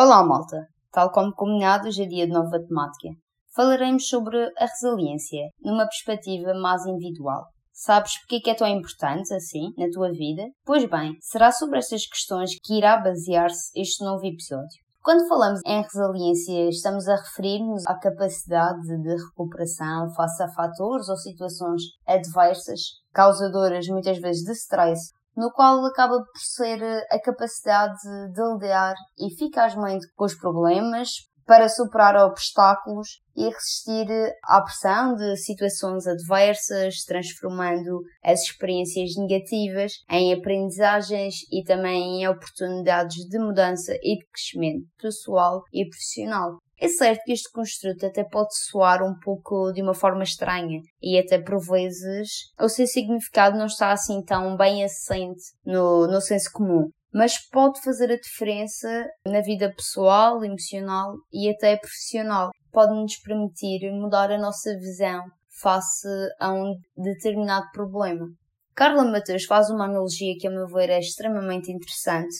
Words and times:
Olá, 0.00 0.22
malta! 0.22 0.64
Tal 0.92 1.10
como 1.10 1.34
combinado, 1.34 1.88
hoje 1.88 2.04
é 2.04 2.06
dia 2.06 2.24
de 2.24 2.32
nova 2.32 2.56
temática. 2.64 3.08
Falaremos 3.52 4.06
sobre 4.06 4.38
a 4.56 4.64
resiliência, 4.64 5.48
numa 5.60 5.88
perspectiva 5.88 6.54
mais 6.54 6.86
individual. 6.86 7.46
Sabes 7.72 8.12
porque 8.20 8.48
é, 8.48 8.52
é 8.52 8.54
tão 8.54 8.68
importante, 8.68 9.34
assim, 9.34 9.72
na 9.76 9.90
tua 9.90 10.12
vida? 10.12 10.44
Pois 10.64 10.88
bem, 10.88 11.16
será 11.20 11.50
sobre 11.50 11.80
estas 11.80 12.06
questões 12.06 12.52
que 12.62 12.78
irá 12.78 12.96
basear-se 12.98 13.72
este 13.74 14.04
novo 14.04 14.24
episódio. 14.24 14.78
Quando 15.02 15.26
falamos 15.26 15.60
em 15.66 15.82
resiliência, 15.82 16.68
estamos 16.68 17.08
a 17.08 17.16
referir-nos 17.16 17.84
à 17.84 17.98
capacidade 17.98 18.82
de 18.82 19.16
recuperação 19.16 20.14
face 20.14 20.42
a 20.44 20.48
fatores 20.52 21.08
ou 21.08 21.16
situações 21.16 21.82
adversas, 22.06 22.82
causadoras 23.12 23.88
muitas 23.88 24.18
vezes 24.18 24.44
de 24.44 24.52
stress, 24.52 25.10
no 25.38 25.52
qual 25.52 25.86
acaba 25.86 26.18
por 26.18 26.40
ser 26.40 26.82
a 27.08 27.20
capacidade 27.20 27.94
de 28.34 28.42
lidar 28.54 28.96
eficazmente 29.16 30.04
com 30.16 30.24
os 30.24 30.34
problemas, 30.34 31.10
para 31.46 31.66
superar 31.66 32.14
obstáculos 32.26 33.22
e 33.34 33.44
resistir 33.44 34.06
à 34.44 34.60
pressão 34.60 35.14
de 35.14 35.34
situações 35.38 36.06
adversas, 36.06 36.96
transformando 37.06 38.02
as 38.22 38.42
experiências 38.42 39.16
negativas 39.16 39.92
em 40.10 40.34
aprendizagens 40.34 41.36
e 41.50 41.64
também 41.64 42.20
em 42.20 42.28
oportunidades 42.28 43.16
de 43.30 43.38
mudança 43.38 43.94
e 43.94 44.18
de 44.18 44.26
crescimento 44.26 44.86
pessoal 45.00 45.62
e 45.72 45.88
profissional. 45.88 46.58
É 46.80 46.88
certo 46.88 47.22
que 47.24 47.32
este 47.32 47.50
construto 47.50 48.06
até 48.06 48.22
pode 48.24 48.56
soar 48.56 49.02
um 49.02 49.18
pouco 49.18 49.72
de 49.72 49.82
uma 49.82 49.94
forma 49.94 50.22
estranha 50.22 50.80
e 51.02 51.18
até 51.18 51.40
por 51.40 51.58
vezes 51.58 52.52
o 52.60 52.68
seu 52.68 52.86
significado 52.86 53.58
não 53.58 53.66
está 53.66 53.90
assim 53.90 54.22
tão 54.22 54.56
bem 54.56 54.84
assente 54.84 55.42
no, 55.64 56.06
no 56.06 56.20
senso 56.20 56.50
comum 56.52 56.88
mas 57.12 57.38
pode 57.50 57.80
fazer 57.82 58.12
a 58.12 58.20
diferença 58.20 59.06
na 59.26 59.40
vida 59.40 59.72
pessoal, 59.74 60.44
emocional 60.44 61.14
e 61.32 61.50
até 61.50 61.76
profissional. 61.76 62.50
Pode 62.70 62.92
nos 62.92 63.16
permitir 63.20 63.90
mudar 63.92 64.30
a 64.30 64.38
nossa 64.38 64.74
visão 64.76 65.22
face 65.60 66.08
a 66.38 66.52
um 66.52 66.74
determinado 66.96 67.66
problema. 67.72 68.26
Carla 68.74 69.04
Matheus 69.04 69.44
faz 69.44 69.70
uma 69.70 69.86
analogia 69.86 70.34
que, 70.38 70.46
a 70.46 70.50
meu 70.50 70.66
ver, 70.68 70.90
é 70.90 71.00
extremamente 71.00 71.72
interessante. 71.72 72.36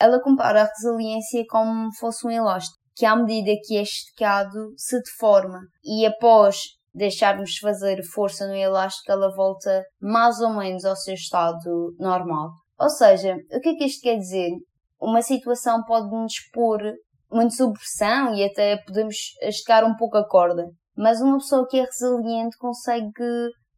Ela 0.00 0.22
compara 0.22 0.62
a 0.62 0.68
resiliência 0.68 1.44
como 1.50 1.90
fosse 1.98 2.26
um 2.26 2.30
elástico, 2.30 2.78
que 2.94 3.06
à 3.06 3.16
medida 3.16 3.52
que 3.64 3.76
é 3.76 3.82
esticado 3.82 4.72
se 4.76 5.00
deforma 5.00 5.60
e 5.84 6.06
após 6.06 6.56
deixarmos 6.94 7.56
fazer 7.56 8.02
força 8.04 8.46
no 8.46 8.54
elástico, 8.54 9.10
ela 9.10 9.34
volta 9.34 9.82
mais 10.00 10.40
ou 10.40 10.50
menos 10.50 10.84
ao 10.84 10.96
seu 10.96 11.14
estado 11.14 11.94
normal. 11.98 12.50
Ou 12.78 12.90
seja, 12.90 13.36
o 13.50 13.60
que 13.60 13.70
é 13.70 13.74
que 13.74 13.84
isto 13.84 14.02
quer 14.02 14.16
dizer? 14.16 14.50
Uma 15.00 15.22
situação 15.22 15.82
pode 15.84 16.10
nos 16.10 16.34
pôr 16.52 16.80
muito 17.30 17.54
sob 17.54 17.72
pressão 17.72 18.34
e 18.34 18.44
até 18.44 18.76
podemos 18.84 19.16
esticar 19.40 19.84
um 19.84 19.96
pouco 19.96 20.18
a 20.18 20.28
corda. 20.28 20.66
Mas 20.96 21.20
uma 21.20 21.38
pessoa 21.38 21.66
que 21.66 21.78
é 21.78 21.84
resiliente 21.84 22.56
consegue 22.58 23.10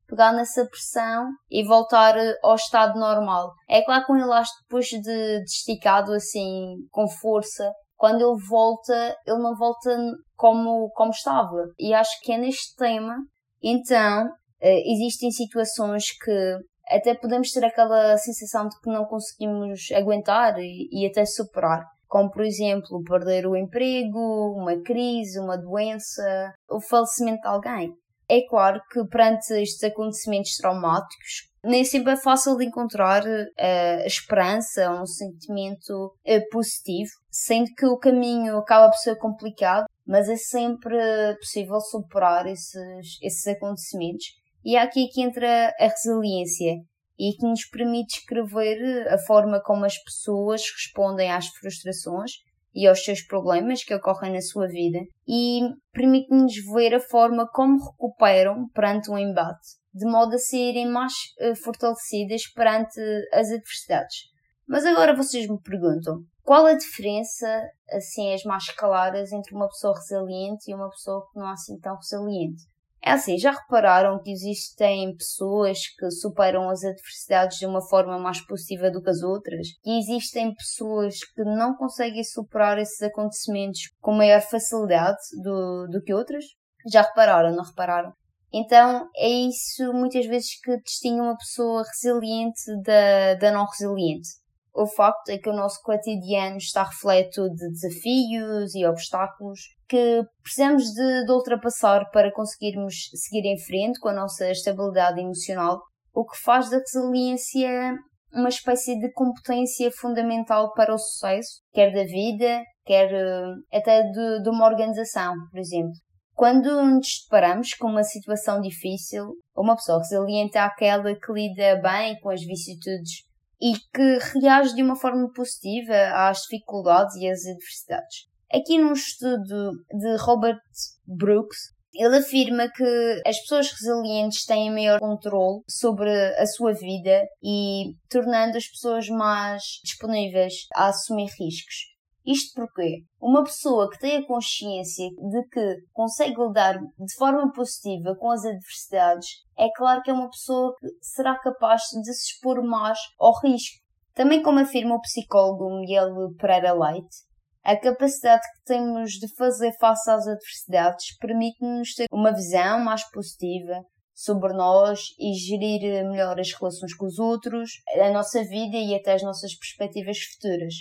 pegar 0.09 0.33
nessa 0.33 0.67
pressão 0.67 1.29
e 1.51 1.65
voltar 1.65 2.15
ao 2.43 2.55
estado 2.57 2.99
normal. 2.99 3.53
É 3.69 3.83
claro 3.83 4.05
que 4.05 4.13
um 4.13 4.19
elástico 4.19 4.61
depois 4.63 4.87
de, 4.87 5.01
de 5.01 5.45
esticado 5.45 6.13
assim 6.13 6.77
com 6.91 7.09
força, 7.09 7.73
quando 7.97 8.21
ele 8.21 8.47
volta, 8.49 9.17
ele 9.27 9.39
não 9.39 9.55
volta 9.57 9.97
como, 10.37 10.91
como 10.91 11.11
estava. 11.11 11.69
E 11.79 11.95
acho 11.95 12.21
que 12.23 12.33
é 12.33 12.39
neste 12.39 12.75
tema, 12.77 13.17
então, 13.63 14.29
eh, 14.61 14.93
existem 14.93 15.31
situações 15.31 16.05
que 16.23 16.59
até 16.89 17.15
podemos 17.15 17.51
ter 17.51 17.65
aquela 17.65 18.17
sensação 18.19 18.69
de 18.69 18.79
que 18.81 18.91
não 18.91 19.07
conseguimos 19.07 19.91
aguentar 19.95 20.59
e, 20.59 20.89
e 20.93 21.07
até 21.07 21.25
superar. 21.25 21.85
Como, 22.07 22.31
por 22.31 22.45
exemplo, 22.45 23.03
perder 23.03 23.47
o 23.47 23.57
emprego, 23.57 24.55
uma 24.57 24.81
crise, 24.83 25.41
uma 25.41 25.57
doença, 25.57 26.53
o 26.71 26.81
falecimento 26.81 27.41
de 27.41 27.49
alguém. 27.49 27.93
É 28.29 28.47
claro 28.47 28.81
que 28.91 29.05
perante 29.07 29.53
estes 29.55 29.83
acontecimentos 29.83 30.57
traumáticos, 30.57 31.51
nem 31.65 31.85
sempre 31.85 32.13
é 32.13 32.17
fácil 32.17 32.57
de 32.57 32.67
encontrar 32.67 33.25
uh, 33.25 34.07
esperança, 34.07 34.91
um 34.91 35.07
sentimento 35.07 36.07
uh, 36.07 36.49
positivo, 36.51 37.11
sendo 37.31 37.71
que 37.77 37.87
o 37.87 37.99
caminho 37.99 38.59
acaba 38.59 38.91
por 38.91 38.99
ser 38.99 39.17
complicado, 39.17 39.87
mas 40.07 40.29
é 40.29 40.37
sempre 40.37 40.97
possível 41.39 41.81
superar 41.81 42.47
esses, 42.47 43.19
esses 43.23 43.47
acontecimentos. 43.47 44.27
E 44.65 44.77
é 44.77 44.81
aqui 44.81 45.09
que 45.09 45.23
entra 45.23 45.73
a 45.79 45.87
resiliência 45.87 46.77
e 47.19 47.33
que 47.37 47.47
nos 47.47 47.65
permite 47.67 48.19
escrever 48.19 49.09
a 49.09 49.19
forma 49.19 49.63
como 49.63 49.85
as 49.85 49.97
pessoas 50.03 50.63
respondem 50.63 51.31
às 51.31 51.47
frustrações 51.49 52.33
e 52.75 52.87
aos 52.87 53.05
seus 53.05 53.23
problemas 53.23 53.85
que 53.85 53.95
ocorrem 53.95 54.33
na 54.33 54.41
sua 54.41 54.67
vida 54.67 54.99
e 55.29 55.61
permite-nos 55.93 56.55
ver 56.73 56.95
a 56.95 57.01
forma 57.01 57.49
como 57.53 57.79
recuperam 57.79 58.69
perante 58.75 59.11
um 59.11 59.19
embate, 59.19 59.79
de 59.95 60.05
modo 60.05 60.35
a 60.35 60.39
serem 60.39 60.91
mais 60.91 61.13
eh, 61.39 61.55
fortalecidas 61.55 62.43
perante 62.49 63.01
as 63.33 63.51
adversidades. 63.51 64.35
Mas 64.67 64.85
agora 64.85 65.15
vocês 65.15 65.49
me 65.49 65.61
perguntam, 65.61 66.25
qual 66.43 66.67
a 66.67 66.75
diferença, 66.75 67.47
assim, 67.91 68.33
as 68.35 68.43
mais 68.45 68.69
claras 68.71 69.33
entre 69.33 69.55
uma 69.55 69.69
pessoa 69.69 69.95
resiliente 69.95 70.71
e 70.71 70.75
uma 70.75 70.91
pessoa 70.91 71.27
que 71.31 71.39
não 71.39 71.49
é 71.49 71.53
assim 71.53 71.79
tão 71.79 71.97
resiliente? 71.97 72.63
É 73.07 73.13
assim, 73.13 73.37
já 73.37 73.51
repararam 73.51 74.19
que 74.23 74.33
existem 74.33 75.15
pessoas 75.15 75.79
que 75.99 76.11
superam 76.11 76.71
as 76.71 76.83
adversidades 76.83 77.59
de 77.59 77.67
uma 77.67 77.83
forma 77.83 78.19
mais 78.19 78.41
positiva 78.47 78.91
do 78.91 79.03
que 79.03 79.11
as 79.11 79.23
outras? 79.23 79.69
Que 79.83 79.99
existem 79.99 80.55
pessoas 80.55 81.19
que 81.23 81.45
não 81.45 81.77
conseguem 81.77 82.25
superar 82.25 82.79
esses 82.79 83.03
acontecimentos 83.03 83.91
com 84.01 84.13
maior 84.13 84.41
facilidade 84.41 85.19
do, 85.43 85.87
do 85.89 86.03
que 86.03 86.15
outras? 86.15 86.45
Já 86.91 87.03
repararam, 87.03 87.55
não 87.55 87.63
repararam? 87.63 88.15
Então 88.55 89.09
é 89.17 89.29
isso 89.29 89.93
muitas 89.93 90.27
vezes 90.27 90.61
que 90.63 90.77
distingue 90.83 91.21
uma 91.21 91.37
pessoa 91.37 91.83
resiliente 91.83 92.63
da, 92.85 93.35
da 93.35 93.51
não 93.51 93.67
resiliente 93.67 94.45
o 94.75 94.87
facto 94.87 95.29
é 95.29 95.39
que 95.39 95.49
o 95.49 95.55
nosso 95.55 95.81
cotidiano 95.83 96.57
está 96.57 96.83
refleto 96.83 97.49
de 97.51 97.69
desafios 97.71 98.75
e 98.75 98.85
obstáculos 98.85 99.61
que 99.89 100.23
precisamos 100.43 100.83
de, 100.83 101.25
de, 101.25 101.33
ultrapassar 101.33 102.11
para 102.11 102.33
conseguirmos 102.33 102.95
seguir 103.15 103.47
em 103.47 103.59
frente 103.59 104.01
com 104.01 104.09
a 104.09 104.15
nossa 104.15 104.51
estabilidade 104.51 105.21
emocional, 105.21 105.81
o 106.13 106.25
que 106.25 106.37
faz 106.43 106.69
da 106.71 106.79
resiliência 106.79 107.97
uma 108.33 108.49
espécie 108.49 108.99
de 108.99 109.13
competência 109.13 109.93
fundamental 109.93 110.73
para 110.73 110.93
o 110.93 110.99
sucesso, 110.99 111.61
quer 111.73 111.93
da 111.93 112.03
vida, 112.03 112.63
quer 112.85 113.09
uh, 113.13 113.55
até 113.73 114.03
de, 114.03 114.43
de 114.43 114.49
uma 114.49 114.67
organização, 114.67 115.35
por 115.53 115.61
exemplo. 115.61 115.93
Quando 116.35 116.83
nos 116.83 117.23
deparamos 117.23 117.75
com 117.75 117.89
uma 117.89 118.03
situação 118.03 118.61
difícil, 118.61 119.35
uma 119.57 119.77
pessoa 119.77 119.99
resiliente 119.99 120.59
é 120.59 120.61
aquela 120.61 121.15
que 121.15 121.33
lida 121.33 121.81
bem 121.81 122.19
com 122.21 122.29
as 122.29 122.43
vicissitudes 122.43 123.25
e 123.63 123.75
que 123.95 124.19
reage 124.41 124.75
de 124.75 124.83
uma 124.83 124.97
forma 124.97 125.31
positiva 125.33 125.95
às 126.29 126.43
dificuldades 126.43 127.15
e 127.17 127.29
às 127.29 127.47
adversidades. 127.47 128.27
Aqui 128.53 128.79
num 128.79 128.93
estudo 128.93 129.73
de 129.93 130.17
Robert 130.17 130.61
Brooks, 131.07 131.73
ele 131.95 132.17
afirma 132.17 132.69
que 132.69 133.23
as 133.25 133.39
pessoas 133.41 133.71
resilientes 133.71 134.45
têm 134.45 134.73
maior 134.73 134.99
controle 134.99 135.63
sobre 135.69 136.11
a 136.11 136.47
sua 136.47 136.73
vida 136.73 137.23
e 137.43 137.95
tornando 138.11 138.57
as 138.57 138.67
pessoas 138.67 139.09
mais 139.09 139.63
disponíveis 139.85 140.67
a 140.75 140.89
assumir 140.89 141.31
riscos. 141.39 141.94
Isto 142.27 142.55
porque 142.55 143.05
uma 143.21 143.45
pessoa 143.45 143.91
que 143.91 143.99
tem 143.99 144.17
a 144.17 144.27
consciência 144.27 145.09
de 145.11 145.49
que 145.49 145.77
consegue 145.93 146.41
lidar 146.41 146.79
de 146.79 147.15
forma 147.19 147.53
positiva 147.53 148.17
com 148.19 148.31
as 148.31 148.45
adversidades, 148.45 149.29
é 149.59 149.69
claro 149.77 150.03
que 150.03 150.11
é 150.11 150.15
uma 150.15 150.31
pessoa 150.31 150.75
que 150.79 150.89
será 151.03 151.39
capaz 151.39 151.83
de 151.83 152.15
se 152.15 152.33
expor 152.33 152.63
mais 152.65 152.99
ao 153.19 153.39
risco. 153.41 153.79
Também 154.15 154.43
como 154.43 154.59
afirma 154.59 154.95
o 154.95 155.01
psicólogo 155.01 155.81
Miguel 155.81 156.35
Pereira 156.39 156.73
Leite, 156.73 157.15
a 157.63 157.77
capacidade 157.77 158.43
que 158.43 158.65
temos 158.65 159.13
de 159.13 159.27
fazer 159.37 159.73
face 159.79 160.11
às 160.11 160.27
adversidades 160.27 161.17
permite-nos 161.19 161.95
ter 161.95 162.07
uma 162.13 162.33
visão 162.33 162.79
mais 162.79 163.03
positiva 163.11 163.83
sobre 164.15 164.53
nós 164.53 165.01
e 165.19 165.35
gerir 165.35 166.05
melhor 166.05 166.39
as 166.39 166.53
relações 166.53 166.95
com 166.95 167.07
os 167.07 167.19
outros, 167.19 167.71
a 168.01 168.11
nossa 168.11 168.43
vida 168.45 168.77
e 168.77 168.95
até 168.95 169.15
as 169.15 169.23
nossas 169.23 169.55
perspectivas 169.57 170.19
futuras. 170.19 170.75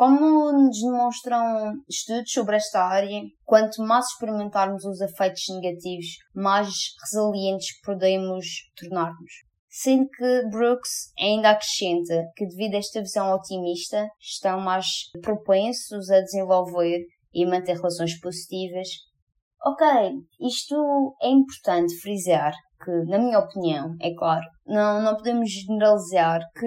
Como 0.00 0.50
nos 0.50 0.80
demonstram 0.80 1.74
estudos 1.86 2.32
sobre 2.32 2.56
esta 2.56 2.82
área, 2.82 3.20
quanto 3.44 3.82
mais 3.82 4.06
experimentarmos 4.06 4.82
os 4.86 4.98
efeitos 4.98 5.42
negativos, 5.50 6.06
mais 6.34 6.70
resilientes 7.02 7.78
podemos 7.82 8.46
tornar-nos. 8.78 9.30
Sendo 9.68 10.08
que 10.08 10.48
Brooks 10.48 11.12
ainda 11.20 11.50
acrescenta 11.50 12.24
que, 12.34 12.46
devido 12.46 12.76
a 12.76 12.78
esta 12.78 13.02
visão 13.02 13.30
otimista, 13.30 14.08
estão 14.18 14.58
mais 14.58 14.86
propensos 15.20 16.08
a 16.08 16.22
desenvolver 16.22 17.04
e 17.34 17.44
manter 17.44 17.76
relações 17.76 18.18
positivas. 18.20 18.88
Ok, 19.62 19.86
isto 20.40 21.16
é 21.20 21.28
importante 21.28 21.94
frisar 22.00 22.54
que, 22.82 22.90
na 23.10 23.18
minha 23.18 23.38
opinião, 23.38 23.94
é 24.00 24.14
claro, 24.14 24.44
não, 24.66 25.02
não 25.02 25.14
podemos 25.16 25.50
generalizar 25.50 26.40
que 26.58 26.66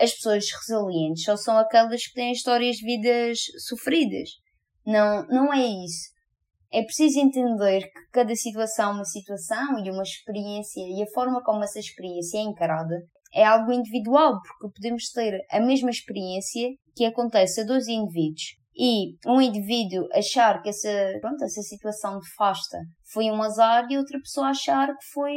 as 0.00 0.12
pessoas 0.14 0.46
resilientes 0.50 1.22
só 1.22 1.36
são 1.36 1.56
aquelas 1.56 2.04
que 2.04 2.14
têm 2.14 2.32
histórias 2.32 2.76
de 2.76 2.84
vidas 2.84 3.38
sofridas. 3.68 4.30
Não, 4.84 5.24
não 5.28 5.54
é 5.54 5.64
isso. 5.64 6.12
É 6.72 6.82
preciso 6.82 7.20
entender 7.20 7.82
que 7.82 8.10
cada 8.12 8.34
situação 8.34 8.90
é 8.90 8.94
uma 8.94 9.04
situação 9.04 9.78
e 9.84 9.90
uma 9.92 10.02
experiência 10.02 10.80
e 10.80 11.04
a 11.04 11.14
forma 11.14 11.40
como 11.44 11.62
essa 11.62 11.78
experiência 11.78 12.38
é 12.38 12.42
encarada 12.42 12.96
é 13.32 13.44
algo 13.44 13.72
individual, 13.72 14.40
porque 14.42 14.74
podemos 14.74 15.08
ter 15.10 15.40
a 15.50 15.60
mesma 15.60 15.90
experiência 15.90 16.68
que 16.96 17.04
acontece 17.04 17.60
a 17.60 17.64
dois 17.64 17.86
indivíduos 17.86 18.63
e 18.76 19.16
um 19.26 19.40
indivíduo 19.40 20.08
achar 20.12 20.60
que 20.62 20.68
essa, 20.68 20.88
pronto, 21.20 21.44
essa 21.44 21.62
situação 21.62 22.18
foi 23.12 23.30
um 23.30 23.42
azar 23.42 23.86
e 23.90 23.96
outra 23.96 24.18
pessoa 24.18 24.48
achar 24.48 24.88
que 24.88 25.06
foi 25.12 25.34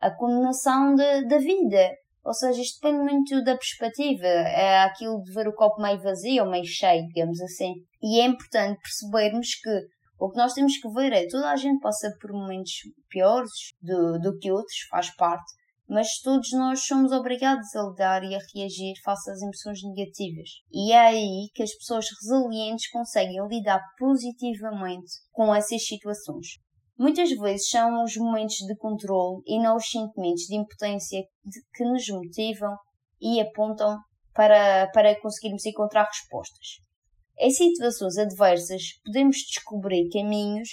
a 0.00 0.10
condenação 0.10 0.94
de, 0.94 1.26
da 1.26 1.38
vida. 1.38 1.90
Ou 2.24 2.34
seja, 2.34 2.60
isto 2.60 2.80
depende 2.80 3.12
muito 3.12 3.44
da 3.44 3.56
perspectiva. 3.56 4.26
É 4.26 4.82
aquilo 4.82 5.22
de 5.22 5.32
ver 5.32 5.48
o 5.48 5.54
copo 5.54 5.80
meio 5.80 6.02
vazio 6.02 6.44
ou 6.44 6.50
meio 6.50 6.66
cheio, 6.66 7.06
digamos 7.06 7.40
assim. 7.40 7.74
E 8.02 8.20
é 8.20 8.26
importante 8.26 8.80
percebermos 8.82 9.54
que 9.54 9.70
o 10.18 10.30
que 10.30 10.36
nós 10.36 10.52
temos 10.52 10.76
que 10.76 10.88
ver 10.90 11.12
é 11.12 11.26
toda 11.26 11.50
a 11.50 11.56
gente 11.56 11.80
passa 11.80 12.12
por 12.20 12.32
momentos 12.32 12.72
piores 13.08 13.50
do, 13.80 14.18
do 14.18 14.38
que 14.38 14.52
outros, 14.52 14.76
faz 14.90 15.14
parte, 15.16 15.50
mas 15.90 16.20
todos 16.22 16.52
nós 16.52 16.84
somos 16.84 17.10
obrigados 17.10 17.74
a 17.74 17.82
lidar 17.82 18.22
e 18.22 18.36
a 18.36 18.38
reagir 18.54 18.94
face 19.04 19.28
às 19.28 19.42
emoções 19.42 19.80
negativas. 19.82 20.48
E 20.70 20.92
é 20.92 21.00
aí 21.00 21.48
que 21.52 21.64
as 21.64 21.74
pessoas 21.74 22.06
resilientes 22.22 22.88
conseguem 22.90 23.44
lidar 23.48 23.82
positivamente 23.98 25.10
com 25.32 25.52
essas 25.52 25.84
situações. 25.84 26.46
Muitas 26.96 27.30
vezes 27.30 27.68
são 27.68 28.04
os 28.04 28.16
momentos 28.16 28.54
de 28.54 28.76
controle 28.76 29.42
e 29.44 29.60
não 29.60 29.76
os 29.76 29.90
sentimentos 29.90 30.44
de 30.44 30.54
impotência 30.54 31.24
que 31.74 31.84
nos 31.84 32.08
motivam 32.08 32.76
e 33.20 33.40
apontam 33.40 33.98
para, 34.32 34.86
para 34.92 35.20
conseguirmos 35.20 35.66
encontrar 35.66 36.04
respostas. 36.04 36.68
Em 37.36 37.50
situações 37.50 38.16
adversas, 38.16 38.82
podemos 39.04 39.38
descobrir 39.38 40.08
caminhos 40.10 40.68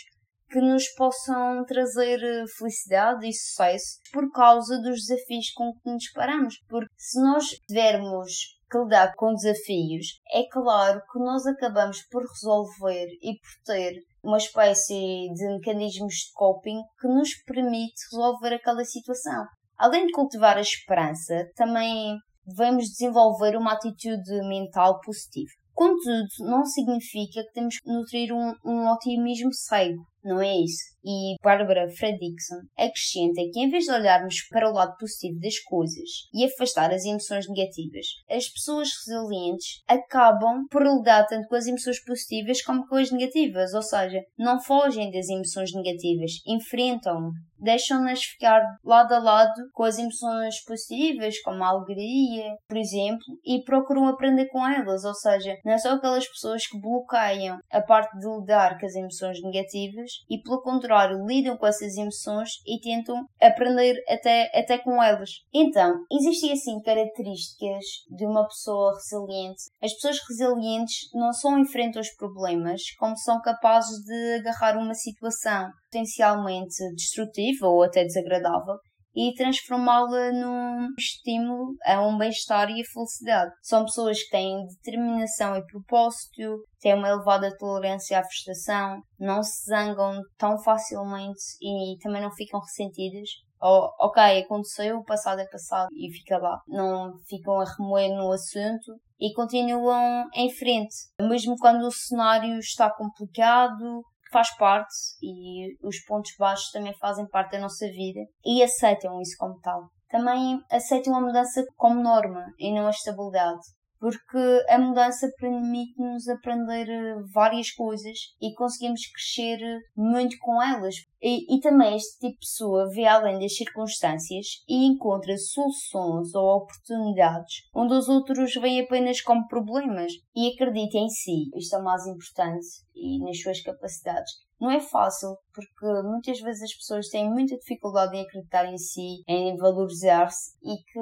que 0.49 0.59
nos 0.59 0.87
possam 0.95 1.63
trazer 1.65 2.23
eh, 2.23 2.43
felicidade 2.57 3.27
e 3.27 3.33
sucesso 3.33 3.99
por 4.11 4.31
causa 4.31 4.81
dos 4.81 5.01
desafios 5.05 5.51
com 5.53 5.73
que 5.73 5.89
nos 5.91 6.11
paramos. 6.11 6.55
Porque 6.67 6.93
se 6.97 7.21
nós 7.21 7.45
tivermos 7.67 8.57
que 8.69 8.77
lidar 8.77 9.13
com 9.15 9.33
desafios, 9.33 10.19
é 10.31 10.43
claro 10.49 11.01
que 11.11 11.19
nós 11.19 11.45
acabamos 11.45 12.01
por 12.09 12.23
resolver 12.23 13.07
e 13.21 13.33
por 13.39 13.63
ter 13.65 13.93
uma 14.23 14.37
espécie 14.37 15.29
de 15.33 15.47
mecanismos 15.55 16.13
de 16.13 16.33
coping 16.33 16.81
que 16.99 17.07
nos 17.07 17.29
permite 17.45 18.01
resolver 18.11 18.55
aquela 18.55 18.83
situação. 18.83 19.45
Além 19.77 20.07
de 20.07 20.11
cultivar 20.11 20.57
a 20.57 20.61
esperança, 20.61 21.45
também 21.55 22.17
devemos 22.45 22.85
desenvolver 22.85 23.55
uma 23.55 23.73
atitude 23.73 24.31
mental 24.47 24.99
positiva. 25.01 25.51
Contudo, 25.73 26.27
não 26.39 26.65
significa 26.65 27.43
que 27.43 27.51
temos 27.53 27.77
que 27.77 27.87
nutrir 27.87 28.33
um, 28.33 28.51
um 28.65 28.91
otimismo 28.91 29.53
cego, 29.53 30.03
não 30.27 30.41
é 30.41 30.55
isso? 30.57 30.97
E 31.03 31.35
Barbara 31.41 31.87
Fredrickson 31.89 32.57
acrescenta 32.77 33.41
que 33.53 33.59
em 33.59 33.69
vez 33.69 33.85
de 33.85 33.91
olharmos 33.91 34.41
para 34.49 34.69
o 34.69 34.73
lado 34.73 34.97
positivo 34.97 35.39
das 35.39 35.57
coisas 35.59 36.09
e 36.33 36.43
afastar 36.45 36.91
as 36.91 37.05
emoções 37.05 37.47
negativas, 37.47 38.05
as 38.29 38.49
pessoas 38.49 38.89
resilientes 39.05 39.81
acabam 39.87 40.65
por 40.69 40.83
lidar 40.83 41.25
tanto 41.25 41.47
com 41.47 41.55
as 41.55 41.65
emoções 41.65 42.03
positivas 42.03 42.61
como 42.61 42.85
com 42.87 42.95
as 42.95 43.09
negativas, 43.09 43.73
ou 43.73 43.81
seja, 43.81 44.21
não 44.37 44.61
fogem 44.61 45.09
das 45.09 45.29
emoções 45.29 45.71
negativas, 45.73 46.31
enfrentam 46.45 47.31
deixam-nas 47.59 48.21
ficar 48.21 48.61
lado 48.83 49.13
a 49.13 49.19
lado 49.19 49.69
com 49.73 49.83
as 49.83 49.97
emoções 49.97 50.63
positivas, 50.63 51.39
como 51.41 51.63
a 51.63 51.69
alegria, 51.69 52.55
por 52.67 52.77
exemplo, 52.77 53.25
e 53.45 53.63
procuram 53.63 54.07
aprender 54.07 54.47
com 54.47 54.65
elas, 54.65 55.03
ou 55.03 55.13
seja, 55.13 55.55
não 55.65 55.73
é 55.73 55.77
só 55.77 55.93
aquelas 55.93 56.27
pessoas 56.27 56.67
que 56.67 56.79
bloqueiam 56.79 57.57
a 57.71 57.81
parte 57.81 58.17
de 58.19 58.27
lidar 58.27 58.79
com 58.79 58.85
as 58.85 58.95
emoções 58.95 59.41
negativas 59.41 60.11
e, 60.29 60.41
pelo 60.41 60.61
contrário, 60.61 61.25
lidam 61.25 61.57
com 61.57 61.67
essas 61.67 61.95
emoções 61.95 62.49
e 62.65 62.79
tentam 62.79 63.25
aprender 63.41 64.01
até, 64.07 64.49
até 64.53 64.77
com 64.77 65.01
elas. 65.01 65.29
Então, 65.53 65.93
existem 66.11 66.51
assim 66.51 66.79
características 66.81 67.83
de 68.09 68.25
uma 68.25 68.47
pessoa 68.47 68.93
resiliente. 68.93 69.63
As 69.81 69.93
pessoas 69.93 70.19
resilientes 70.27 71.09
não 71.13 71.33
só 71.33 71.57
enfrentam 71.57 72.01
os 72.01 72.13
problemas, 72.15 72.81
como 72.99 73.17
são 73.17 73.41
capazes 73.41 74.03
de 74.03 74.35
agarrar 74.39 74.77
uma 74.77 74.93
situação 74.93 75.69
potencialmente 75.87 76.75
destrutiva 76.95 77.67
ou 77.67 77.83
até 77.83 78.03
desagradável 78.03 78.75
e 79.17 79.33
transformá-la 79.33 80.31
num 80.31 80.89
estímulo 80.95 81.73
a 81.83 81.99
um 82.05 82.19
bem-estar 82.19 82.69
e 82.69 82.81
a 82.81 82.93
felicidade. 82.93 83.51
São 83.63 83.83
pessoas 83.83 84.21
que 84.21 84.29
têm 84.29 84.63
determinação 84.67 85.55
e 85.55 85.65
propósito, 85.65 86.63
têm 86.79 86.93
uma 86.93 87.09
elevada 87.09 87.49
tolerância 87.57 88.19
à 88.19 88.23
frustração, 88.23 89.01
não 89.19 89.41
se 89.41 89.65
zangam 89.67 90.21
tão 90.37 90.61
facilmente 90.61 91.41
e 91.59 91.97
também 91.99 92.21
não 92.21 92.31
ficam 92.31 92.59
ressentidas. 92.59 93.27
Ok, 93.59 94.21
aconteceu, 94.21 94.99
o 94.99 95.03
passado 95.03 95.41
é 95.41 95.47
passado 95.47 95.87
e 95.91 96.13
fica 96.13 96.37
lá. 96.37 96.59
Não 96.67 97.11
ficam 97.27 97.59
a 97.59 97.65
remoer 97.65 98.15
no 98.15 98.31
assunto 98.31 99.01
e 99.19 99.33
continuam 99.33 100.27
em 100.35 100.53
frente. 100.53 100.95
Mesmo 101.19 101.55
quando 101.57 101.87
o 101.87 101.91
cenário 101.91 102.59
está 102.59 102.87
complicado, 102.93 104.03
faz 104.31 104.55
parte 104.57 104.93
e 105.21 105.77
os 105.85 105.99
pontos 106.05 106.31
baixos 106.37 106.71
também 106.71 106.93
fazem 106.97 107.27
parte 107.27 107.51
da 107.51 107.59
nossa 107.59 107.85
vida 107.87 108.19
e 108.45 108.63
aceitam 108.63 109.19
isso 109.21 109.35
como 109.37 109.59
tal. 109.61 109.89
Também 110.09 110.61
aceitam 110.71 111.15
a 111.15 111.21
mudança 111.21 111.63
como 111.75 112.01
norma 112.01 112.45
e 112.57 112.73
não 112.73 112.87
a 112.87 112.91
estabilidade 112.91 113.77
porque 113.99 114.65
a 114.69 114.77
mudança 114.77 115.27
permite-nos 115.37 116.27
aprender 116.27 116.87
várias 117.33 117.71
coisas 117.71 118.17
e 118.41 118.53
conseguimos 118.53 119.01
crescer 119.11 119.59
muito 119.95 120.37
com 120.39 120.61
elas. 120.61 120.95
E, 121.21 121.55
e, 121.55 121.59
também 121.59 121.95
este 121.95 122.19
tipo 122.19 122.33
de 122.33 122.39
pessoa 122.39 122.89
vê 122.89 123.05
além 123.05 123.39
das 123.39 123.55
circunstâncias 123.55 124.45
e 124.67 124.85
encontra 124.85 125.35
soluções 125.37 126.33
ou 126.35 126.57
oportunidades 126.57 127.63
onde 127.73 127.93
os 127.95 128.07
outros 128.07 128.53
veem 128.53 128.81
apenas 128.81 129.21
como 129.21 129.47
problemas 129.47 130.11
e 130.35 130.53
acredita 130.53 130.97
em 130.97 131.09
si. 131.09 131.49
Isto 131.55 131.75
é 131.75 131.79
o 131.79 131.83
mais 131.83 132.05
importante 132.05 132.65
e 132.95 133.19
nas 133.23 133.39
suas 133.41 133.61
capacidades. 133.61 134.31
Não 134.59 134.71
é 134.71 134.79
fácil, 134.79 135.37
porque 135.53 135.85
muitas 136.03 136.39
vezes 136.39 136.63
as 136.63 136.73
pessoas 136.73 137.09
têm 137.09 137.29
muita 137.29 137.55
dificuldade 137.57 138.15
em 138.15 138.21
acreditar 138.21 138.65
em 138.65 138.77
si, 138.77 139.23
em 139.27 139.55
valorizar-se 139.55 140.57
e 140.63 140.77
que 140.77 140.99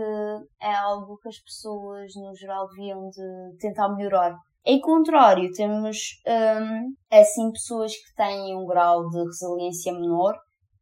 é 0.62 0.74
algo 0.76 1.18
que 1.18 1.30
as 1.30 1.40
pessoas 1.40 2.14
no 2.16 2.36
geral 2.36 2.68
deviam 2.70 3.10
de 3.10 3.58
tentar 3.60 3.96
melhorar. 3.96 4.38
Em 4.68 4.80
contrário, 4.80 5.52
temos 5.52 5.98
hum, 6.28 6.96
assim 7.12 7.52
pessoas 7.52 7.92
que 7.92 8.16
têm 8.16 8.58
um 8.58 8.66
grau 8.66 9.08
de 9.10 9.20
resiliência 9.20 9.94
menor, 9.94 10.34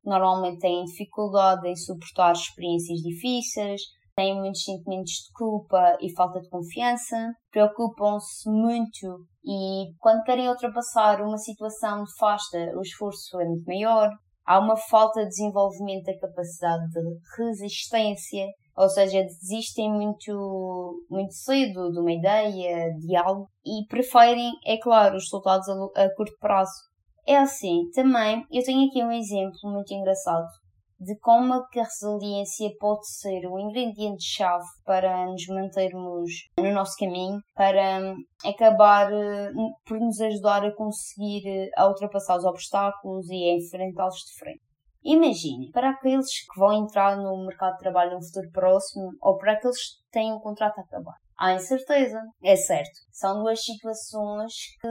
normalmente 0.05 0.59
têm 0.59 0.85
dificuldade 0.85 1.67
em 1.67 1.75
suportar 1.75 2.31
experiências 2.31 2.99
difíceis, 2.99 3.81
têm 4.15 4.39
muitos 4.39 4.63
sentimentos 4.63 5.11
de 5.11 5.33
culpa 5.33 5.97
e 5.99 6.13
falta 6.15 6.39
de 6.39 6.49
confiança, 6.49 7.33
preocupam-se 7.51 8.49
muito 8.49 9.25
e 9.43 9.93
quando 9.99 10.23
querem 10.23 10.47
ultrapassar 10.47 11.21
uma 11.21 11.37
situação 11.37 11.99
nefasta, 11.99 12.71
o 12.77 12.81
esforço 12.81 13.39
é 13.41 13.45
muito 13.45 13.65
maior. 13.65 14.09
Há 14.45 14.59
uma 14.59 14.77
falta 14.77 15.23
de 15.23 15.29
desenvolvimento 15.29 16.05
da 16.05 16.19
capacidade 16.19 16.89
de 16.89 16.99
resistência, 17.37 18.45
ou 18.75 18.89
seja, 18.89 19.23
desistem 19.23 19.91
muito, 19.91 21.05
muito 21.09 21.33
cedo 21.33 21.91
de 21.91 21.99
uma 21.99 22.11
ideia, 22.11 22.91
de 22.97 23.15
algo, 23.15 23.47
e 23.65 23.85
preferem, 23.87 24.51
é 24.65 24.77
claro, 24.77 25.15
os 25.15 25.23
resultados 25.23 25.67
a, 25.69 26.03
a 26.03 26.15
curto 26.15 26.35
prazo. 26.39 26.71
É 27.25 27.37
assim, 27.37 27.89
também, 27.93 28.45
eu 28.51 28.63
tenho 28.63 28.87
aqui 28.87 29.03
um 29.03 29.11
exemplo 29.11 29.59
muito 29.63 29.93
engraçado 29.93 30.47
de 31.03 31.17
como 31.19 31.53
a 31.53 31.65
resiliência 31.73 32.69
pode 32.79 33.07
ser 33.07 33.45
o 33.45 33.59
ingrediente-chave 33.59 34.65
para 34.85 35.25
nos 35.25 35.45
mantermos 35.47 36.31
no 36.57 36.71
nosso 36.71 36.95
caminho, 36.97 37.41
para 37.53 38.15
acabar 38.45 39.11
eh, 39.11 39.51
por 39.85 39.99
nos 39.99 40.19
ajudar 40.21 40.63
a 40.65 40.73
conseguir 40.73 41.45
eh, 41.45 41.69
a 41.75 41.87
ultrapassar 41.87 42.37
os 42.37 42.45
obstáculos 42.45 43.27
e 43.29 43.49
a 43.49 43.55
enfrentá-los 43.55 44.15
de 44.15 44.39
frente. 44.39 44.72
Imagine, 45.03 45.69
para 45.71 45.89
aqueles 45.89 46.27
que 46.27 46.59
vão 46.59 46.73
entrar 46.73 47.17
no 47.17 47.45
mercado 47.45 47.73
de 47.73 47.79
trabalho 47.79 48.15
no 48.15 48.23
futuro 48.23 48.49
próximo 48.51 49.11
ou 49.21 49.37
para 49.37 49.53
aqueles 49.53 49.77
que 49.77 50.11
têm 50.11 50.33
um 50.33 50.39
contrato 50.39 50.79
a 50.79 50.81
acabar. 50.81 51.15
Há 51.37 51.53
incerteza, 51.53 52.21
é 52.43 52.55
certo. 52.55 52.91
São 53.11 53.41
duas 53.41 53.61
situações 53.61 54.53
que 54.79 54.87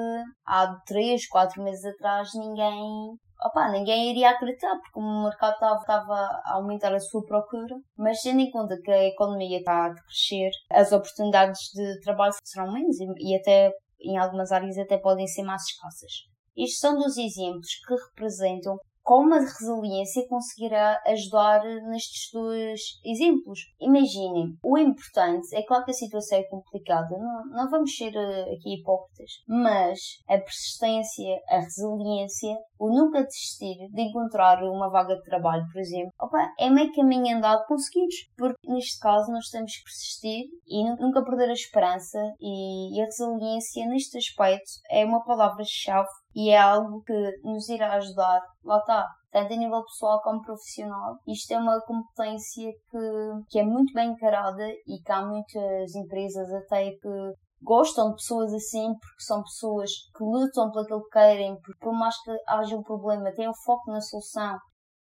há 0.46 0.76
3, 0.86 1.26
4 1.28 1.62
meses 1.62 1.84
atrás 1.84 2.30
ninguém 2.34 3.16
opa, 3.44 3.70
ninguém 3.70 4.10
iria 4.10 4.30
acreditar 4.30 4.76
porque 4.76 5.00
o 5.00 5.24
mercado 5.24 5.54
estava 5.54 6.14
a 6.14 6.54
aumentar 6.54 6.94
a 6.94 7.00
sua 7.00 7.24
procura, 7.24 7.74
mas 7.96 8.20
tendo 8.22 8.40
em 8.40 8.50
conta 8.50 8.78
que 8.82 8.90
a 8.90 9.08
economia 9.08 9.58
está 9.58 9.86
a 9.86 9.94
crescer, 9.94 10.50
as 10.70 10.92
oportunidades 10.92 11.58
de 11.74 12.00
trabalho 12.00 12.34
serão 12.44 12.72
menos 12.72 12.98
e, 13.00 13.06
e 13.18 13.36
até 13.36 13.70
em 14.00 14.16
algumas 14.18 14.52
áreas 14.52 14.78
até 14.78 14.98
podem 14.98 15.26
ser 15.26 15.42
mais 15.42 15.62
escassas. 15.62 16.12
Estes 16.56 16.78
são 16.78 16.96
dois 16.96 17.16
exemplos 17.16 17.68
que 17.86 17.94
representam 17.94 18.76
como 19.02 19.34
a 19.34 19.38
resiliência 19.38 20.26
conseguirá 20.28 21.00
ajudar 21.06 21.62
nestes 21.88 22.30
dois 22.32 22.80
exemplos. 23.04 23.60
Imaginem, 23.80 24.56
o 24.62 24.78
importante 24.78 25.54
é 25.54 25.62
claro 25.62 25.84
que 25.84 25.90
a 25.90 25.94
situação 25.94 26.38
é 26.38 26.44
complicada, 26.44 27.16
não, 27.18 27.46
não 27.46 27.70
vamos 27.70 27.96
ser 27.96 28.14
eh, 28.14 28.54
aqui 28.54 28.74
hipócritas, 28.74 29.30
mas 29.46 29.98
a 30.28 30.38
persistência, 30.38 31.40
a 31.48 31.58
resiliência, 31.58 32.56
o 32.82 32.88
nunca 32.88 33.22
desistir 33.22 33.76
de 33.92 34.02
encontrar 34.02 34.60
uma 34.64 34.90
vaga 34.90 35.14
de 35.14 35.22
trabalho, 35.22 35.64
por 35.72 35.80
exemplo, 35.80 36.10
opa, 36.20 36.52
é 36.58 36.68
meio 36.68 36.92
caminho 36.92 37.36
andado 37.36 37.64
conseguires, 37.66 38.26
porque 38.36 38.58
neste 38.68 38.98
caso 38.98 39.30
nós 39.30 39.46
temos 39.50 39.76
que 39.76 39.84
persistir 39.84 40.46
e 40.66 40.82
nunca 41.00 41.22
perder 41.22 41.50
a 41.50 41.52
esperança 41.52 42.18
e 42.40 43.00
a 43.00 43.04
resiliência 43.04 43.86
neste 43.86 44.18
aspecto 44.18 44.68
é 44.90 45.04
uma 45.04 45.24
palavra-chave 45.24 46.08
e 46.34 46.50
é 46.50 46.58
algo 46.58 47.04
que 47.04 47.14
nos 47.44 47.68
irá 47.68 47.92
ajudar, 47.92 48.40
lá 48.64 48.78
está, 48.78 49.06
tanto 49.30 49.52
a 49.52 49.56
nível 49.56 49.84
pessoal 49.84 50.20
como 50.20 50.42
profissional. 50.42 51.18
Isto 51.28 51.52
é 51.52 51.58
uma 51.58 51.80
competência 51.82 52.68
que, 52.90 53.44
que 53.48 53.58
é 53.60 53.64
muito 53.64 53.92
bem 53.94 54.10
encarada 54.10 54.66
e 54.88 54.98
que 55.04 55.12
há 55.12 55.24
muitas 55.24 55.94
empresas 55.94 56.52
até 56.52 56.90
que 56.90 57.32
gostam 57.62 58.10
de 58.10 58.16
pessoas 58.16 58.52
assim 58.52 58.94
porque 58.94 59.22
são 59.22 59.42
pessoas 59.42 59.90
que 60.16 60.24
lutam 60.24 60.70
pelo 60.70 61.02
que 61.04 61.10
querem, 61.10 61.56
porque 61.60 61.78
por 61.80 61.92
mais 61.92 62.14
que 62.22 62.30
haja 62.48 62.76
um 62.76 62.82
problema, 62.82 63.32
têm 63.32 63.48
o 63.48 63.54
foco 63.64 63.90
na 63.90 64.00
solução. 64.00 64.58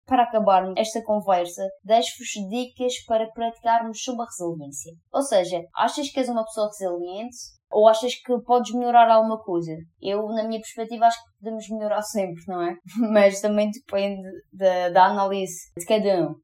Para 0.06 0.24
acabarmos 0.24 0.74
esta 0.76 1.02
conversa, 1.02 1.62
deixo-vos 1.82 2.28
dicas 2.50 2.92
para 3.06 3.26
praticarmos 3.32 4.02
sobre 4.02 4.22
a 4.22 4.26
resiliência. 4.26 4.92
Ou 5.10 5.22
seja, 5.22 5.62
achas 5.74 6.10
que 6.10 6.20
és 6.20 6.28
uma 6.28 6.44
pessoa 6.44 6.66
resiliente? 6.66 7.36
Ou 7.70 7.88
achas 7.88 8.14
que 8.14 8.38
podes 8.42 8.74
melhorar 8.74 9.10
alguma 9.10 9.42
coisa? 9.42 9.72
Eu, 10.00 10.28
na 10.28 10.44
minha 10.44 10.60
perspectiva, 10.60 11.06
acho 11.06 11.18
que 11.18 11.38
podemos 11.38 11.68
melhorar 11.70 12.02
sempre, 12.06 12.42
não 12.46 12.62
é? 12.62 12.76
Mas 13.10 13.40
também 13.40 13.70
depende 13.70 14.28
da, 14.52 14.90
da 14.90 15.06
análise 15.06 15.72
de 15.76 15.86
cada 15.86 16.28
um. 16.28 16.34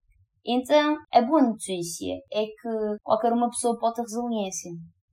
Então, 0.44 0.96
a 1.12 1.20
boa 1.20 1.42
notícia 1.42 2.14
é 2.32 2.46
que 2.46 2.98
qualquer 3.02 3.32
uma 3.32 3.50
pessoa 3.50 3.78
pode 3.78 3.96
ter 3.96 4.02
resiliência. 4.02 4.72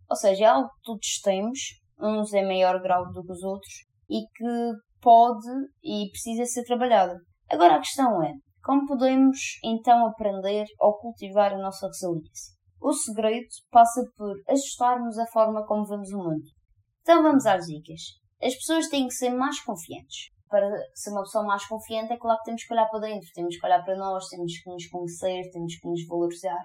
Ou 0.10 0.16
seja, 0.16 0.46
é 0.46 0.48
algo 0.48 0.70
que 0.70 0.82
todos 0.84 1.22
temos, 1.22 1.60
uns 2.00 2.34
em 2.34 2.46
maior 2.46 2.82
grau 2.82 3.12
do 3.12 3.24
que 3.24 3.32
os 3.32 3.44
outros, 3.44 3.74
e 4.10 4.22
que 4.22 4.74
pode 5.02 5.48
e 5.84 6.10
precisa 6.10 6.46
ser 6.46 6.64
trabalhado. 6.64 7.14
Agora 7.50 7.76
a 7.76 7.80
questão 7.80 8.24
é, 8.24 8.34
como 8.64 8.86
podemos 8.86 9.38
então 9.64 10.06
aprender 10.08 10.66
ou 10.80 10.98
cultivar 10.98 11.54
a 11.54 11.58
nossa 11.58 11.88
resiliência? 11.88 12.56
O 12.82 12.94
segredo 12.94 13.48
passa 13.72 14.04
por 14.16 14.36
ajustarmos 14.48 15.18
a 15.18 15.26
forma 15.28 15.66
como 15.66 15.86
vemos 15.86 16.12
o 16.12 16.18
mundo. 16.18 16.44
Então 17.02 17.24
vamos 17.24 17.46
às 17.46 17.66
dicas. 17.66 18.02
As 18.42 18.54
pessoas 18.56 18.90
têm 18.90 19.08
que 19.08 19.14
ser 19.14 19.30
mais 19.30 19.60
confiantes. 19.62 20.30
Para 20.50 20.70
ser 20.94 21.12
uma 21.12 21.24
pessoa 21.24 21.46
mais 21.46 21.66
confiante 21.66 22.14
é 22.14 22.18
claro 22.18 22.38
que 22.40 22.46
temos 22.46 22.64
que 22.64 22.74
olhar 22.74 22.90
para 22.90 23.00
dentro, 23.00 23.28
temos 23.34 23.58
que 23.58 23.66
olhar 23.66 23.84
para 23.84 23.98
nós, 23.98 24.28
temos 24.28 24.58
que 24.60 24.70
nos 24.70 24.88
conhecer, 24.88 25.50
temos 25.52 25.76
que 25.80 25.88
nos 25.88 26.06
valorizar. 26.08 26.64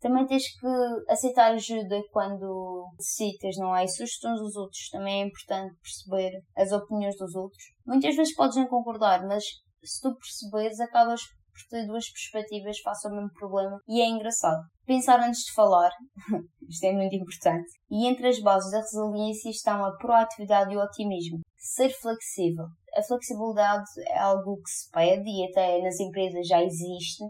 Também 0.00 0.26
tens 0.26 0.44
que 0.58 0.66
aceitar 1.08 1.52
ajuda 1.52 2.00
quando 2.12 2.86
necessitas, 2.96 3.56
não 3.56 3.74
é? 3.74 3.84
E 3.84 3.88
sugestões 3.88 4.38
dos 4.40 4.56
outros. 4.56 4.88
Também 4.90 5.22
é 5.22 5.26
importante 5.26 5.74
perceber 5.82 6.40
as 6.56 6.72
opiniões 6.72 7.16
dos 7.16 7.34
outros. 7.34 7.62
Muitas 7.86 8.14
vezes 8.14 8.34
podes 8.34 8.56
não 8.56 8.66
concordar, 8.66 9.26
mas 9.26 9.44
se 9.82 10.00
tu 10.00 10.14
perceberes, 10.14 10.80
acabas 10.80 11.20
por 11.58 11.68
ter 11.70 11.86
duas 11.86 12.08
perspectivas 12.10 12.78
face 12.78 13.08
ao 13.08 13.14
mesmo 13.14 13.32
problema 13.32 13.80
e 13.88 14.00
é 14.00 14.06
engraçado. 14.06 14.62
Pensar 14.86 15.20
antes 15.20 15.40
de 15.40 15.52
falar, 15.52 15.90
isto 16.68 16.84
é 16.84 16.92
muito 16.92 17.14
importante. 17.16 17.68
E 17.90 18.06
entre 18.06 18.28
as 18.28 18.40
bases 18.40 18.70
da 18.70 18.78
resiliência 18.78 19.50
estão 19.50 19.84
a 19.84 19.96
proatividade 19.96 20.72
e 20.72 20.76
o 20.76 20.80
otimismo. 20.80 21.40
Ser 21.56 21.90
flexível. 21.90 22.66
A 22.94 23.02
flexibilidade 23.02 23.84
é 24.06 24.18
algo 24.18 24.56
que 24.56 24.70
se 24.70 24.90
pede 24.90 25.28
e 25.28 25.50
até 25.50 25.82
nas 25.82 25.98
empresas 26.00 26.46
já 26.46 26.62
existe, 26.62 27.24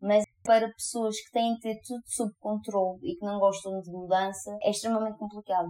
mas 0.00 0.24
para 0.48 0.72
pessoas 0.72 1.14
que 1.20 1.30
têm 1.30 1.52
de 1.52 1.60
ter 1.60 1.78
tudo 1.86 2.00
sob 2.06 2.32
controle 2.40 2.98
e 3.02 3.16
que 3.16 3.26
não 3.26 3.38
gostam 3.38 3.78
de 3.82 3.90
mudança 3.92 4.56
é 4.62 4.70
extremamente 4.70 5.18
complicado. 5.18 5.68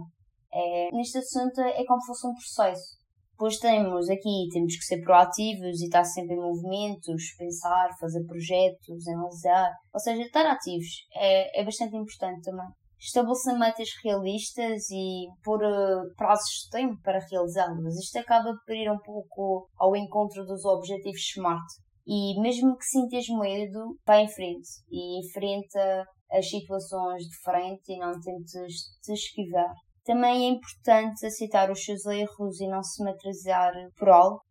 É, 0.53 0.89
neste 0.93 1.17
assunto 1.17 1.59
é 1.59 1.83
como 1.85 1.99
se 1.99 2.07
fosse 2.07 2.27
um 2.27 2.33
processo 2.33 2.99
depois 3.39 3.57
temos 3.57 4.09
aqui, 4.09 4.49
temos 4.51 4.75
que 4.75 4.83
ser 4.83 5.01
proativos 5.01 5.79
e 5.79 5.85
estar 5.85 6.03
sempre 6.03 6.35
em 6.35 6.41
movimentos, 6.41 7.23
pensar, 7.37 7.87
fazer 7.97 8.25
projetos, 8.25 9.07
analisar. 9.07 9.71
Ou 9.93 9.99
seja, 10.01 10.23
estar 10.23 10.45
ativos 10.45 11.07
é, 11.15 11.61
é 11.61 11.63
bastante 11.63 11.95
importante 11.95 12.41
também. 12.43 12.67
Estabelecer 12.99 13.57
metas 13.57 13.87
realistas 14.03 14.89
e 14.91 15.27
pôr 15.41 15.63
uh, 15.63 16.13
prazos 16.17 16.65
de 16.65 16.69
tempo 16.69 17.01
para 17.01 17.25
realizá-las. 17.31 17.95
Isto 17.95 18.19
acaba 18.19 18.51
por 18.67 18.75
ir 18.75 18.91
um 18.91 18.99
pouco 18.99 19.69
ao 19.77 19.95
encontro 19.95 20.45
dos 20.45 20.65
objetivos 20.65 21.21
SMART. 21.33 21.63
E 22.11 22.41
mesmo 22.41 22.75
que 22.75 22.85
sintas 22.85 23.27
medo, 23.29 23.95
vai 24.03 24.23
em 24.23 24.27
frente 24.27 24.67
e 24.89 25.19
enfrenta 25.19 26.07
as 26.31 26.49
situações 26.49 27.21
de 27.21 27.37
frente 27.43 27.93
e 27.93 27.99
não 27.99 28.19
tentes 28.19 28.97
te 29.03 29.13
esquivar. 29.13 29.71
Também 30.03 30.45
é 30.45 30.49
importante 30.49 31.23
aceitar 31.23 31.69
os 31.69 31.83
seus 31.83 32.03
erros 32.07 32.59
e 32.59 32.67
não 32.67 32.81
se 32.81 33.03
materializar 33.03 33.71
por 33.95 34.09
algo. 34.09 34.41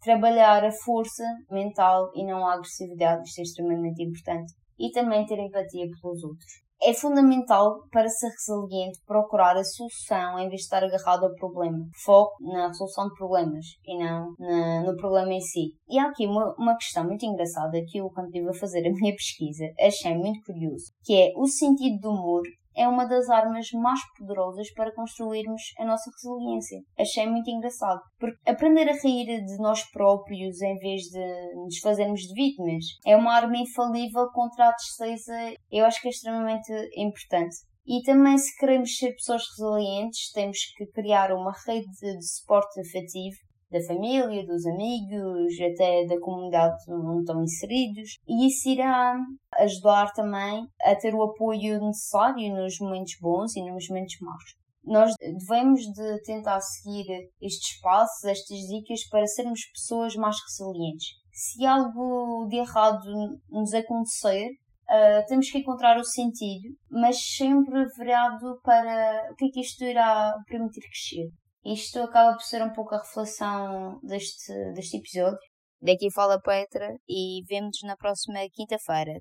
Trabalhar 0.00 0.64
a 0.64 0.72
força 0.72 1.22
mental 1.50 2.10
e 2.14 2.24
não 2.24 2.46
a 2.46 2.54
agressividade, 2.54 3.28
isto 3.28 3.40
é 3.40 3.42
extremamente 3.42 4.02
importante. 4.02 4.54
E 4.78 4.90
também 4.90 5.26
ter 5.26 5.38
empatia 5.38 5.86
pelos 6.00 6.24
outros. 6.24 6.62
É 6.84 6.92
fundamental 6.92 7.86
para 7.90 8.08
ser 8.08 8.28
resiliente 8.28 8.98
procurar 9.06 9.56
a 9.56 9.62
solução 9.62 10.38
em 10.38 10.48
vez 10.48 10.62
de 10.62 10.64
estar 10.64 10.82
agarrado 10.82 11.24
ao 11.24 11.34
problema. 11.34 11.78
Foco 12.04 12.42
na 12.42 12.68
resolução 12.68 13.08
de 13.08 13.14
problemas 13.14 13.66
e 13.86 13.96
não 13.96 14.34
na, 14.38 14.82
no 14.82 14.96
problema 14.96 15.32
em 15.32 15.40
si. 15.40 15.74
E 15.88 15.98
há 15.98 16.08
aqui 16.08 16.26
uma, 16.26 16.54
uma 16.58 16.76
questão 16.76 17.04
muito 17.04 17.24
engraçada 17.24 17.80
que 17.86 17.98
eu, 17.98 18.10
quando 18.10 18.26
estive 18.26 18.50
a 18.50 18.54
fazer 18.54 18.86
a 18.86 18.92
minha 18.92 19.14
pesquisa, 19.14 19.64
achei 19.80 20.16
muito 20.16 20.40
curioso, 20.44 20.92
que 21.04 21.14
é 21.14 21.32
o 21.36 21.46
sentido 21.46 22.00
do 22.00 22.10
humor 22.10 22.42
é 22.76 22.88
uma 22.88 23.06
das 23.06 23.28
armas 23.28 23.66
mais 23.72 24.00
poderosas 24.16 24.72
para 24.74 24.94
construirmos 24.94 25.62
a 25.78 25.84
nossa 25.84 26.10
resiliência. 26.10 26.78
Achei 26.98 27.26
muito 27.26 27.50
engraçado, 27.50 28.00
porque 28.18 28.38
aprender 28.48 28.88
a 28.88 28.94
rir 28.94 29.44
de 29.44 29.56
nós 29.58 29.82
próprios 29.90 30.60
em 30.62 30.78
vez 30.78 31.02
de 31.02 31.54
nos 31.54 31.78
fazermos 31.78 32.20
de 32.20 32.34
vítimas 32.34 32.84
é 33.06 33.16
uma 33.16 33.34
arma 33.34 33.56
infalível 33.56 34.28
contra 34.32 34.68
a 34.68 34.74
tristeza. 34.74 35.54
Eu 35.70 35.84
acho 35.84 36.00
que 36.00 36.08
é 36.08 36.10
extremamente 36.10 36.72
importante. 36.96 37.56
E 37.84 38.00
também, 38.02 38.38
se 38.38 38.56
queremos 38.58 38.96
ser 38.96 39.12
pessoas 39.12 39.42
resilientes, 39.58 40.30
temos 40.32 40.58
que 40.76 40.86
criar 40.86 41.32
uma 41.32 41.52
rede 41.66 41.90
de 42.00 42.22
suporte 42.22 42.80
afetivo 42.80 43.36
da 43.72 43.82
família, 43.86 44.46
dos 44.46 44.66
amigos, 44.66 45.54
até 45.60 46.06
da 46.06 46.20
comunidade 46.20 46.76
onde 46.88 47.20
estão 47.20 47.42
inseridos, 47.42 48.18
e 48.28 48.46
isso 48.46 48.68
irá 48.68 49.16
ajudar 49.58 50.12
também 50.12 50.66
a 50.82 50.94
ter 50.94 51.14
o 51.14 51.22
apoio 51.22 51.80
necessário 51.80 52.54
nos 52.54 52.78
momentos 52.78 53.14
bons 53.20 53.56
e 53.56 53.62
nos 53.62 53.88
momentos 53.88 54.14
maus. 54.20 54.62
Nós 54.84 55.14
devemos 55.18 55.80
de 55.80 56.22
tentar 56.24 56.60
seguir 56.60 57.06
estes 57.40 57.80
passos, 57.80 58.24
estas 58.24 58.58
dicas 58.58 59.08
para 59.08 59.26
sermos 59.26 59.60
pessoas 59.72 60.14
mais 60.16 60.36
resilientes. 60.44 61.06
Se 61.32 61.64
algo 61.64 62.46
de 62.48 62.56
errado 62.56 63.08
nos 63.50 63.72
acontecer, 63.72 64.50
Uh, 64.92 65.24
temos 65.26 65.50
que 65.50 65.56
encontrar 65.56 65.96
o 65.96 66.04
sentido, 66.04 66.68
mas 66.90 67.16
sempre 67.18 67.86
virado 67.96 68.60
para 68.62 69.30
o 69.32 69.34
que 69.36 69.46
é 69.46 69.48
que 69.48 69.60
isto 69.60 69.82
irá 69.84 70.34
permitir 70.46 70.82
crescer. 70.82 71.30
Isto 71.64 72.00
acaba 72.00 72.32
por 72.34 72.42
ser 72.42 72.62
um 72.62 72.72
pouco 72.72 72.94
a 72.94 72.98
reflexão 72.98 74.00
deste, 74.02 74.52
deste 74.74 74.96
episódio. 74.96 75.38
Daqui 75.80 76.10
fala 76.12 76.40
Petra 76.40 76.96
e 77.08 77.42
vemos-nos 77.48 77.82
na 77.82 77.96
próxima 77.96 78.38
quinta-feira. 78.52 79.20